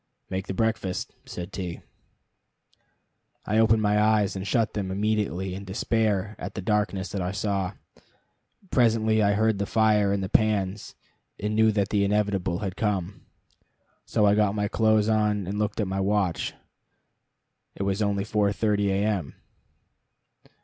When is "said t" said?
1.27-1.81